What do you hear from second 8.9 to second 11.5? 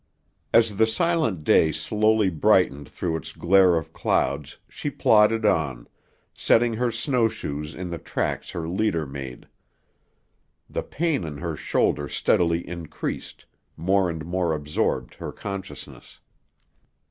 made. The pain in